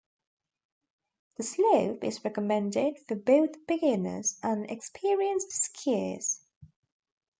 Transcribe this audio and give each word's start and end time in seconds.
The 1.37 1.43
slope 1.43 2.03
is 2.03 2.25
recommended 2.25 2.97
for 3.07 3.13
both 3.15 3.67
beginners 3.67 4.39
and 4.41 4.67
experienced 4.71 5.51
skiers. 5.51 6.39